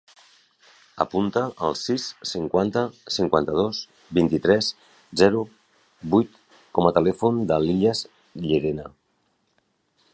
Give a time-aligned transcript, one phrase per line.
[1.03, 2.81] Apunta el sis, cinquanta,
[3.17, 3.81] cinquanta-dos,
[4.19, 4.69] vint-i-tres,
[5.23, 5.43] zero,
[6.15, 6.41] vuit
[6.79, 8.03] com a telèfon de l'Ilyas
[8.47, 8.89] Llerena.